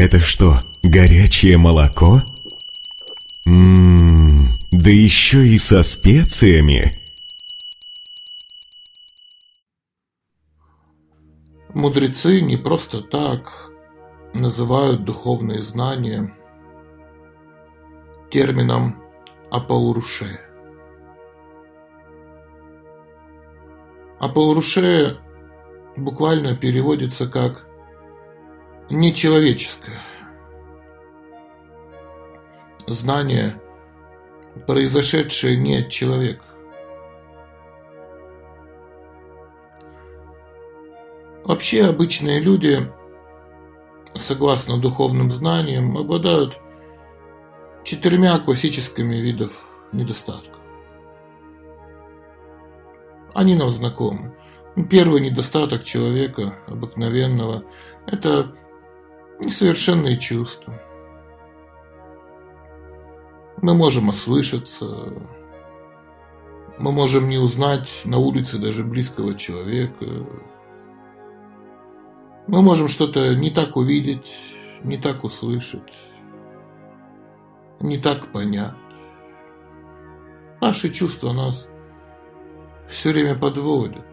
[0.00, 2.22] Это что, горячее молоко?
[3.44, 6.94] Ммм, да еще и со специями.
[11.74, 13.52] Мудрецы не просто так
[14.32, 16.34] называют духовные знания
[18.30, 19.02] термином
[19.50, 20.40] апауруше.
[24.18, 25.18] Апауруше
[25.98, 27.66] буквально переводится как
[28.90, 30.02] нечеловеческое.
[32.86, 33.60] Знание,
[34.66, 36.44] произошедшее не от человека.
[41.44, 42.78] Вообще обычные люди,
[44.14, 46.58] согласно духовным знаниям, обладают
[47.84, 50.58] четырьмя классическими видов недостатков.
[53.34, 54.34] Они нам знакомы.
[54.88, 57.64] Первый недостаток человека обыкновенного–
[58.06, 58.54] это
[59.40, 60.80] несовершенные чувства.
[63.62, 64.86] Мы можем ослышаться,
[66.78, 70.06] мы можем не узнать на улице даже близкого человека.
[72.46, 74.32] Мы можем что-то не так увидеть,
[74.82, 75.92] не так услышать,
[77.80, 78.74] не так понять.
[80.60, 81.68] Наши чувства нас
[82.88, 84.06] все время подводят.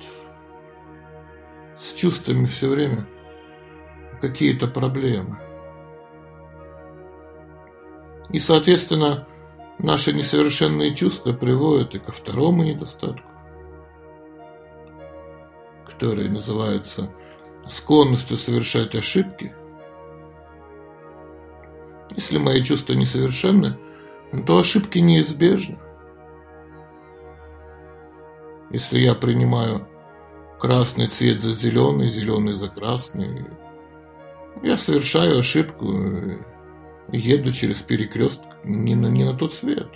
[1.77, 3.07] С чувствами все время
[4.21, 5.39] какие-то проблемы.
[8.29, 9.27] И, соответственно,
[9.79, 13.29] Наши несовершенные чувства приводят и ко второму недостатку,
[15.85, 17.11] который называется
[17.69, 19.53] склонностью совершать ошибки.
[22.15, 23.77] Если мои чувства несовершенны,
[24.47, 25.77] то ошибки неизбежны.
[28.71, 29.87] Если я принимаю
[30.59, 33.45] красный цвет за зеленый, зеленый за красный,
[34.63, 35.87] я совершаю ошибку
[37.11, 39.89] еду через перекресток не на, не на тот свет.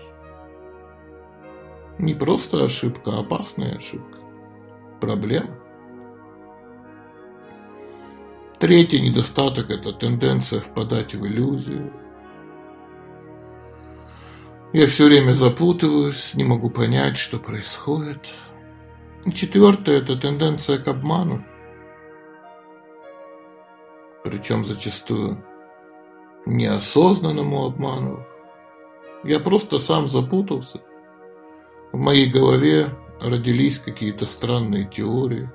[2.00, 4.20] Не просто ошибка, а опасная ошибка.
[5.00, 5.58] Проблема.
[8.60, 11.92] Третий недостаток– это тенденция впадать в иллюзию.
[14.74, 18.26] Я все время запутываюсь, не могу понять, что происходит.
[19.26, 21.44] И четвертое– это тенденция к обману.
[24.24, 25.44] Причем зачастую
[26.46, 28.26] неосознанному обману.
[29.24, 30.82] Я просто сам запутался.
[31.92, 32.88] В моей голове
[33.20, 35.50] родились какие-то странные теории.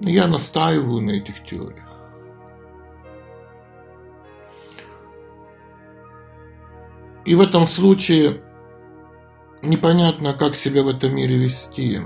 [0.00, 1.88] Я настаиваю на этих теориях.
[7.24, 8.42] И в этом случае
[9.62, 12.00] непонятно, как себя в этом мире вести.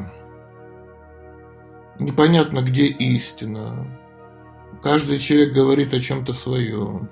[1.98, 3.98] Непонятно, где истина.
[4.82, 7.09] Каждый человек говорит о чем-то своем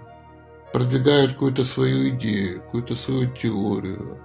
[0.75, 4.19] продвигают какую-то свою идею, какую-то свою теорию.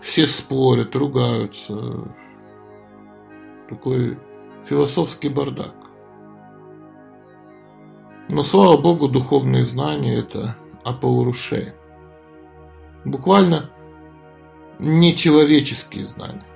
[0.00, 2.04] Все спорят, ругаются.
[3.68, 4.20] Такой
[4.64, 5.74] философский бардак.
[8.30, 11.74] Но, слава богу, духовные знания– это апауруше.
[13.04, 13.68] Буквально
[14.78, 16.46] нечеловеческие знания.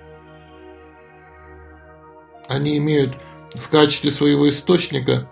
[2.46, 3.16] Они имеют
[3.56, 5.28] в качестве своего источника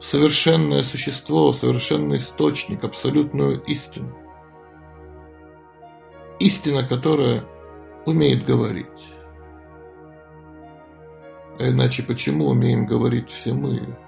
[0.00, 4.16] совершенное существо, совершенный источник, абсолютную истину.
[6.38, 7.44] Истина, которая
[8.06, 8.86] умеет говорить.
[11.58, 13.98] А иначе почему умеем говорить все мы?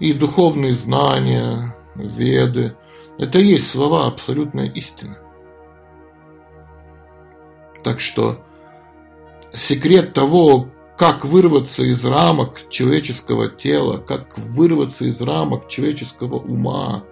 [0.00, 2.74] И духовные знания, веды–
[3.18, 5.18] это и есть слова абсолютная истина.
[7.84, 8.42] Так что
[9.52, 17.04] секрет того, как вырваться из рамок человеческого тела, как вырваться из рамок человеческого ума,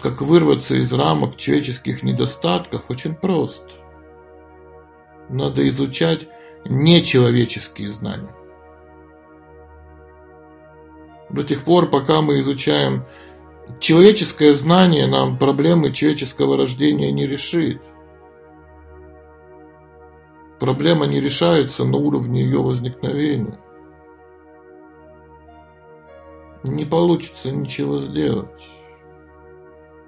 [0.00, 3.64] как вырваться из рамок человеческих недостатков, очень прост.
[5.28, 6.28] Надо изучать
[6.64, 8.34] нечеловеческие знания.
[11.30, 13.04] До тех пор, пока мы изучаем
[13.80, 17.82] человеческое знание, нам проблемы человеческого рождения не решит.
[20.58, 23.58] Проблема не решается на уровне ее возникновения.
[26.64, 28.48] Не получится ничего сделать.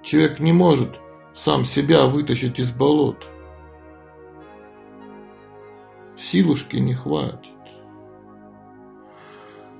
[0.01, 0.99] Человек не может
[1.35, 3.27] сам себя вытащить из болот.
[6.17, 7.51] Силушки не хватит.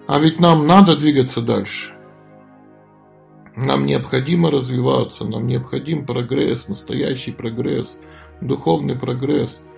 [0.07, 1.95] А ведь нам надо двигаться дальше.
[3.55, 7.99] Нам необходимо развиваться, нам необходим прогресс, настоящий прогресс,
[8.39, 9.61] духовный прогресс–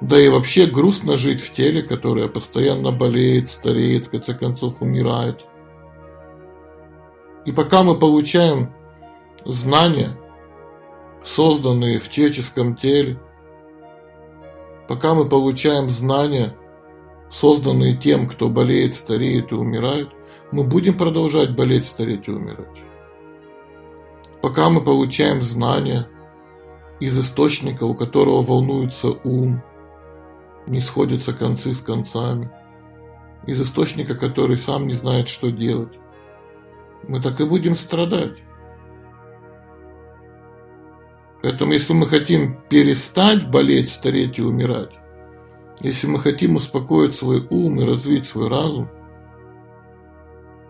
[0.00, 5.46] да и вообще грустно жить в теле, которое постоянно болеет, стареет, в конце концов умирает.
[7.44, 8.72] И пока мы получаем
[9.44, 10.16] знания,
[11.24, 13.20] созданные в человеческом теле,
[14.88, 16.56] пока мы получаем знания,
[17.30, 20.08] созданные тем, кто болеет, стареет и умирает,
[20.50, 22.66] мы будем продолжать болеть, стареть и умирать.
[24.40, 26.08] Пока мы получаем знания
[26.98, 29.62] из источника, у которого волнуется ум,
[30.70, 32.48] не сходятся концы с концами,
[33.44, 35.98] из источника, который сам не знает, что делать,
[37.08, 38.38] мы так и будем страдать.
[41.42, 44.92] Поэтому, если мы хотим перестать болеть, стареть и умирать,
[45.80, 48.88] если мы хотим успокоить свой ум и развить свой разум,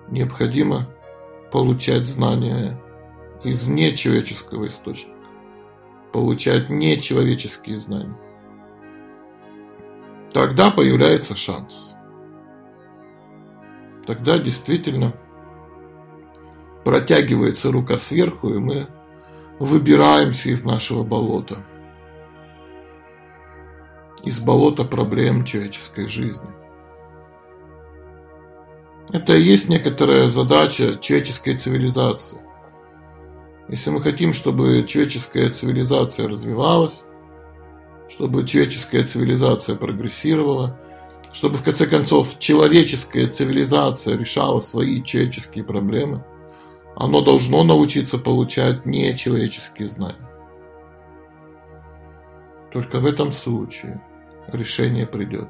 [0.08, 0.88] необходимо
[1.52, 2.80] получать знания
[3.44, 5.18] из нечеловеческого источника,
[6.12, 8.16] получать нечеловеческие знания.
[10.32, 11.94] Тогда появляется шанс.
[14.06, 15.12] Тогда действительно
[16.84, 18.88] протягивается рука сверху, и мы
[19.58, 21.58] выбираемся из нашего болота.
[24.24, 26.48] Из болота проблем человеческой жизни.
[29.12, 32.38] Это и есть некоторая задача человеческой цивилизации.
[33.68, 37.02] Если мы хотим, чтобы человеческая цивилизация развивалась,
[38.10, 40.78] чтобы человеческая цивилизация прогрессировала,
[41.32, 46.24] чтобы в конце концов человеческая цивилизация решала свои человеческие проблемы–
[47.00, 50.28] оно должно научиться получать нечеловеческие знания.
[52.72, 54.02] Только в этом случае
[54.52, 55.48] решение придет.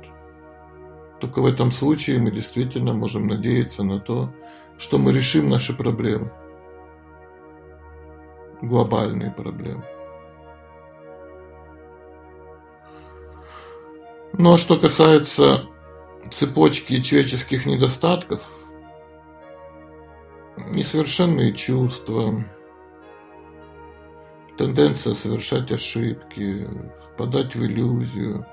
[1.20, 4.32] Только в этом случае мы действительно можем надеяться на то,
[4.78, 6.30] что мы решим наши проблемы.
[8.62, 9.84] Глобальные проблемы.
[14.32, 15.66] Ну а что касается
[16.30, 18.42] цепочки человеческих недостатков,
[20.72, 22.44] несовершенные чувства,
[24.56, 26.68] тенденция совершать ошибки,
[27.04, 28.46] впадать в иллюзию,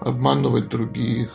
[0.00, 1.32] обманывать других.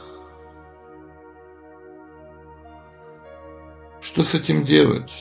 [4.02, 5.12] Что с этим делать?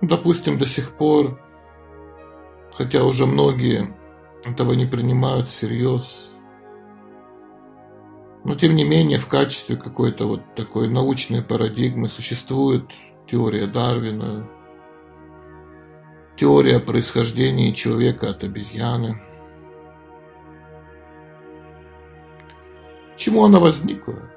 [0.00, 1.40] Допустим, до сих пор,
[2.72, 3.94] хотя уже многие
[4.44, 6.30] этого не принимают всерьез,
[8.46, 12.84] но тем не менее в качестве какой-то вот такой научной парадигмы существует
[13.28, 14.48] теория Дарвина,
[16.36, 19.20] теория происхождения человека от обезьяны.
[23.16, 24.30] Чему она возникла?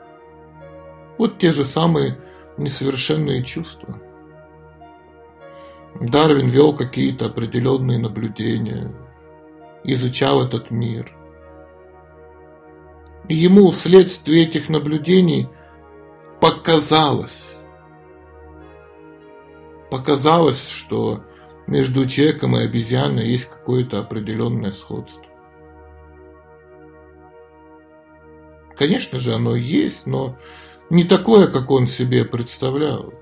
[1.19, 2.17] Вот те же самые
[2.57, 4.01] несовершенные чувства.
[6.01, 8.91] Дарвин вел какие-то определенные наблюдения,
[9.83, 11.15] изучал этот мир–
[13.29, 15.47] ему вследствие этих наблюдений
[16.41, 17.53] показалось,
[19.91, 21.23] показалось, что
[21.67, 25.23] между человеком и обезьяной есть какое-то определенное сходство.
[28.75, 30.37] Конечно же, оно есть, но
[30.89, 33.13] не такое, как он себе представлял.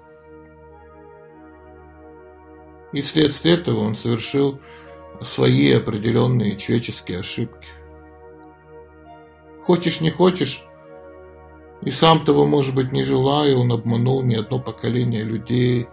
[2.93, 4.61] И вследствие этого он совершил
[5.19, 7.67] свои определенные человеческие ошибки.
[9.67, 10.63] Хочешь, не хочешь,
[11.81, 15.89] и сам того, может быть, не желая, он обманул не одно поколение людей,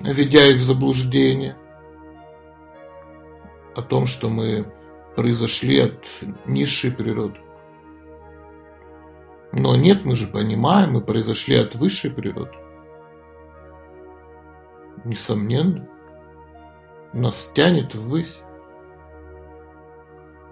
[0.00, 1.56] ведя их в заблуждение
[3.74, 4.70] о том, что мы
[5.16, 6.04] произошли от
[6.44, 7.40] низшей природы.
[9.52, 12.52] Но нет, мы же понимаем, мы произошли от высшей природы.
[15.04, 15.88] Несомненно,
[17.14, 18.40] нас тянет ввысь.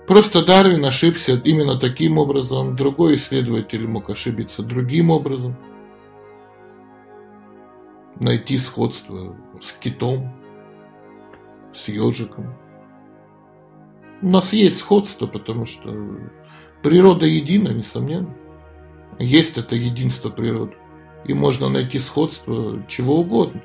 [0.06, 5.56] Просто Дарвин ошибся именно таким образом, другой исследователь мог ошибиться другим образом.
[8.20, 10.30] Найти сходство с китом,
[11.72, 12.54] с ежиком.
[14.20, 16.18] У нас есть сходство, потому что
[16.82, 18.34] природа едина, несомненно.
[19.18, 20.76] Есть это единство природы.
[21.24, 23.62] И можно найти сходство чего угодно.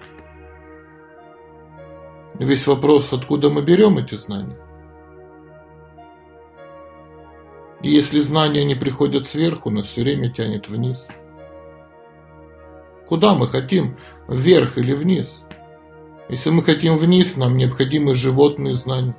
[2.35, 4.57] Весь вопрос, откуда мы берем эти знания.
[7.81, 11.07] И если знания не приходят сверху, нас все время тянет вниз.
[13.07, 13.97] Куда мы хотим?
[14.27, 15.43] Вверх или вниз?
[16.27, 19.15] Если мы хотим вниз, нам необходимы животные знания.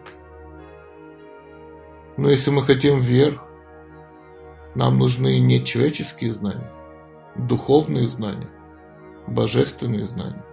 [2.17, 3.47] Но если мы хотим вверх,
[4.75, 6.71] нам нужны не человеческие знания,
[7.35, 8.51] духовные знания,
[9.27, 10.45] божественные знания.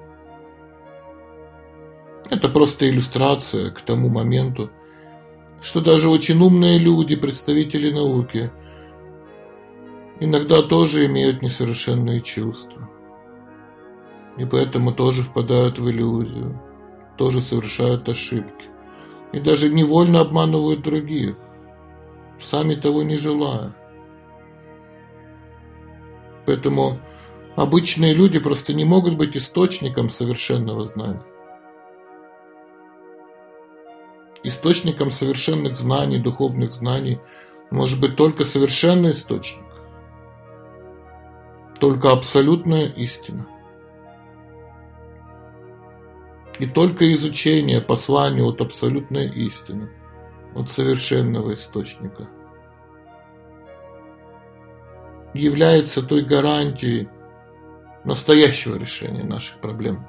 [2.30, 4.72] Это просто иллюстрация к тому моменту,
[5.62, 8.52] что даже очень умные люди, представители науки,
[10.20, 12.90] иногда тоже имеют несовершенные чувства.
[14.38, 16.62] И поэтому тоже впадают в иллюзию,
[17.18, 18.66] тоже совершают ошибки.
[19.34, 21.36] И даже невольно обманывают других,
[22.40, 23.76] сами того не желая.
[26.46, 27.00] Поэтому
[27.56, 31.24] обычные люди просто не могут быть источником совершенного знания.
[34.44, 37.20] Источником совершенных знаний, духовных знаний
[37.72, 39.66] может быть только совершенный источник,
[41.80, 43.48] только абсолютная истина.
[46.60, 49.92] И только изучение послания от абсолютной истины,
[50.56, 52.28] от совершенного источника,
[55.34, 57.10] является той гарантией
[58.04, 60.08] настоящего решения наших проблем.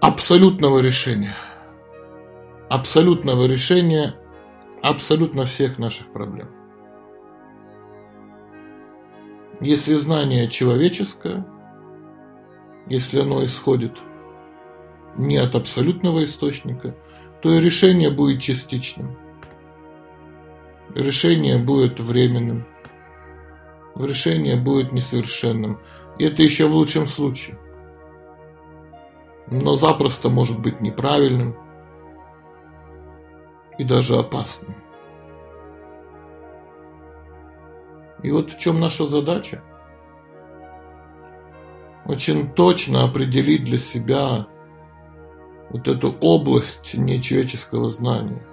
[0.00, 1.36] Абсолютного решения.
[2.74, 4.16] Абсолютного решения
[4.82, 6.48] абсолютно всех наших проблем.
[9.60, 11.46] Если знание человеческое,
[12.88, 13.98] если оно исходит
[15.16, 16.96] не от абсолютного источника,
[17.42, 19.16] то и решение будет частичным.
[20.96, 22.66] Решение будет временным.
[23.94, 25.78] Решение будет несовершенным.
[26.18, 27.56] И это еще в лучшем случае.
[29.46, 31.56] Но запросто может быть неправильным
[33.78, 34.74] и даже опасным.
[38.22, 39.62] И вот в чем наша задача.
[42.06, 44.46] Очень точно определить для себя
[45.70, 48.46] вот эту область нечеловеческого знания,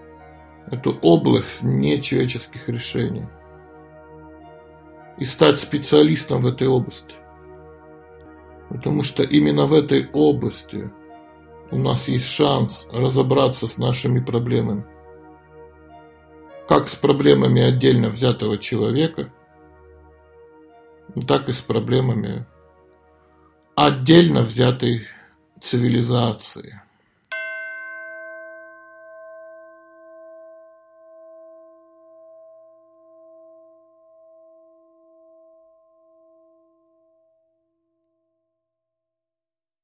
[0.72, 3.28] эту область нечеловеческих решений
[5.18, 7.16] и стать специалистом в этой области.
[8.70, 10.92] Потому что именно в этой области
[11.72, 14.86] у нас есть шанс разобраться с нашими проблемами.
[16.72, 19.30] Как с проблемами отдельно взятого человека–
[21.28, 22.46] так и с проблемами
[23.76, 25.06] отдельно взятой
[25.60, 26.82] цивилизации.